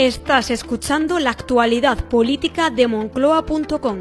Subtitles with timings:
[0.00, 3.98] Estás escuchando la actualidad política de Moncloa.com.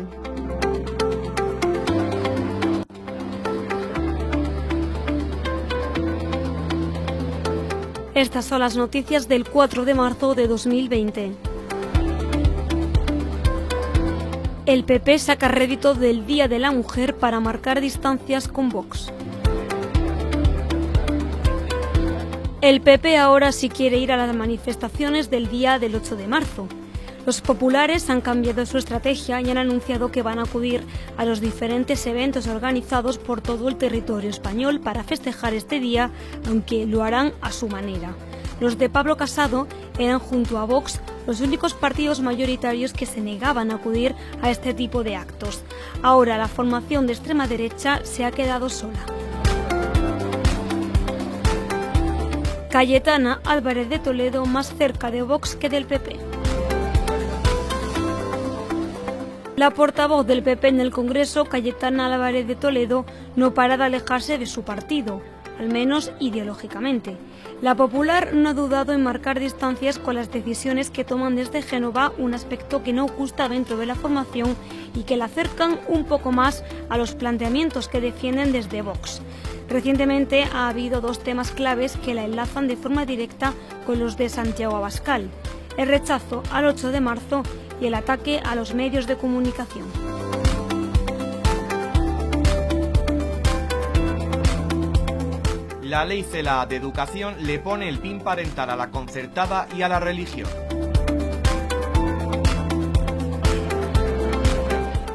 [8.15, 11.33] Estas son las noticias del 4 de marzo de 2020.
[14.67, 19.11] El PP saca rédito del Día de la Mujer para marcar distancias con Vox.
[22.61, 26.67] El PP ahora sí quiere ir a las manifestaciones del día del 8 de marzo.
[27.25, 30.83] Los populares han cambiado su estrategia y han anunciado que van a acudir
[31.15, 36.11] a los diferentes eventos organizados por todo el territorio español para festejar este día,
[36.49, 38.13] aunque lo harán a su manera.
[38.59, 39.65] Los de Pablo Casado
[39.97, 44.73] eran junto a Vox los únicos partidos mayoritarios que se negaban a acudir a este
[44.73, 45.63] tipo de actos.
[46.03, 49.05] Ahora la formación de extrema derecha se ha quedado sola.
[52.69, 56.17] Cayetana Álvarez de Toledo más cerca de Vox que del PP.
[59.55, 64.37] La portavoz del PP en el Congreso, Cayetana Álvarez de Toledo, no para de alejarse
[64.37, 65.19] de su partido,
[65.59, 67.17] al menos ideológicamente.
[67.61, 72.13] La Popular no ha dudado en marcar distancias con las decisiones que toman desde Génova,
[72.17, 74.55] un aspecto que no gusta dentro de la formación
[74.95, 79.21] y que la acercan un poco más a los planteamientos que defienden desde Vox.
[79.67, 83.53] Recientemente ha habido dos temas claves que la enlazan de forma directa
[83.85, 85.29] con los de Santiago Abascal,
[85.77, 87.43] el rechazo al 8 de marzo
[87.81, 90.38] y el ataque a los medios de comunicación.
[95.89, 99.89] La ley CELA de educación le pone el PIN parental a la concertada y a
[99.89, 100.47] la religión.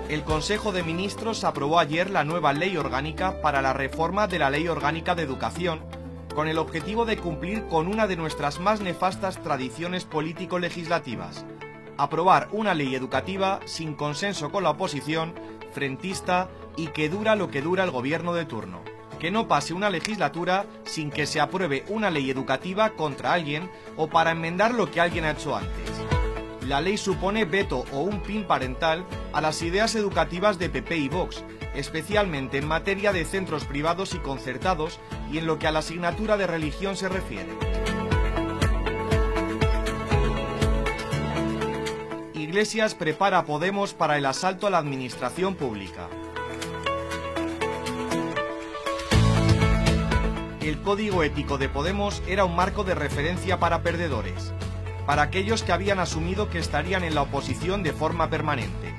[0.08, 4.50] El Consejo de Ministros aprobó ayer la nueva ley orgánica para la reforma de la
[4.50, 5.78] Ley Orgánica de Educación,
[6.34, 11.47] con el objetivo de cumplir con una de nuestras más nefastas tradiciones político-legislativas,
[11.98, 15.34] aprobar una ley educativa sin consenso con la oposición,
[15.70, 18.93] frentista y que dura lo que dura el gobierno de turno.
[19.24, 24.07] Que no pase una legislatura sin que se apruebe una ley educativa contra alguien o
[24.07, 25.90] para enmendar lo que alguien ha hecho antes
[26.68, 31.08] la ley supone veto o un pin parental a las ideas educativas de PP y
[31.08, 31.42] Vox,
[31.74, 35.01] especialmente en materia de centros privados y concertados
[35.33, 37.48] y en lo que a la asignatura de religión se refiere.
[42.35, 46.11] Iglesias prepara Podemos para el asalto a la administración pública.
[50.64, 54.55] El código ético de Podemos era un marco de referencia para perdedores
[55.07, 58.95] para aquellos que habían asumido que estarían en la oposición de forma permanente.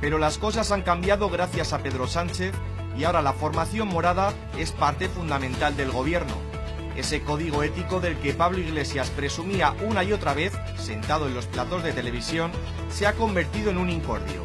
[0.00, 2.52] Pero las cosas han cambiado gracias a Pedro Sánchez
[2.98, 6.34] y ahora la formación morada es parte fundamental del gobierno.
[6.96, 11.46] Ese código ético del que Pablo Iglesias presumía una y otra vez, sentado en los
[11.46, 12.50] platos de televisión,
[12.90, 14.42] se ha convertido en un incordio,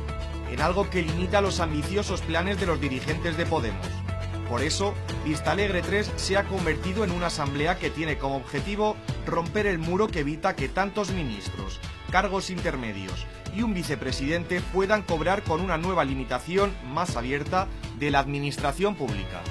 [0.52, 4.01] en algo que limita los ambiciosos planes de los dirigentes de Podemos.
[4.52, 8.98] Por eso, Vista Alegre 3 se ha convertido en una asamblea que tiene como objetivo
[9.26, 11.80] romper el muro que evita que tantos ministros,
[12.12, 13.26] cargos intermedios
[13.56, 19.42] y un vicepresidente puedan cobrar con una nueva limitación más abierta de la administración pública.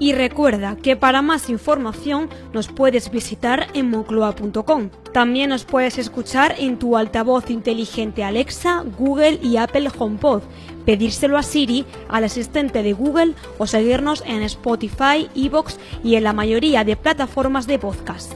[0.00, 4.88] Y recuerda que para más información nos puedes visitar en moncloa.com.
[5.12, 10.42] También nos puedes escuchar en tu altavoz inteligente Alexa, Google y Apple HomePod,
[10.86, 16.32] pedírselo a Siri, al asistente de Google o seguirnos en Spotify, Evox y en la
[16.32, 18.32] mayoría de plataformas de podcast.